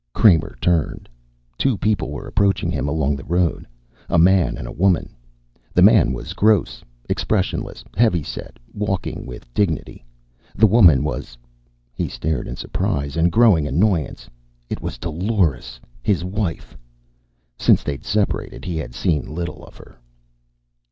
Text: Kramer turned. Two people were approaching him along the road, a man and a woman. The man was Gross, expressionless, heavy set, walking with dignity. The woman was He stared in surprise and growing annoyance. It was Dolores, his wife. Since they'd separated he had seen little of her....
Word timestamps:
Kramer 0.15 0.57
turned. 0.61 1.07
Two 1.59 1.77
people 1.77 2.09
were 2.09 2.25
approaching 2.25 2.71
him 2.71 2.87
along 2.87 3.15
the 3.15 3.23
road, 3.23 3.67
a 4.09 4.17
man 4.17 4.57
and 4.57 4.67
a 4.67 4.71
woman. 4.71 5.15
The 5.75 5.83
man 5.83 6.11
was 6.11 6.33
Gross, 6.33 6.83
expressionless, 7.07 7.83
heavy 7.95 8.23
set, 8.23 8.57
walking 8.73 9.27
with 9.27 9.53
dignity. 9.53 10.03
The 10.55 10.65
woman 10.65 11.03
was 11.03 11.37
He 11.93 12.07
stared 12.07 12.47
in 12.47 12.55
surprise 12.55 13.15
and 13.15 13.31
growing 13.31 13.67
annoyance. 13.67 14.27
It 14.71 14.81
was 14.81 14.97
Dolores, 14.97 15.79
his 16.01 16.23
wife. 16.25 16.75
Since 17.59 17.83
they'd 17.83 18.03
separated 18.03 18.65
he 18.65 18.77
had 18.77 18.95
seen 18.95 19.31
little 19.31 19.63
of 19.65 19.77
her.... 19.77 19.99